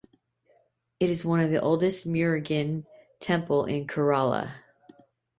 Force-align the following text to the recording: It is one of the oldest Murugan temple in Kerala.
It 0.99 1.11
is 1.11 1.23
one 1.23 1.41
of 1.41 1.51
the 1.51 1.61
oldest 1.61 2.07
Murugan 2.07 2.87
temple 3.19 3.65
in 3.65 3.85
Kerala. 3.85 4.51